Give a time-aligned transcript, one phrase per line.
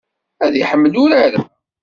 [0.45, 1.41] Ad iḥemmel urar-a.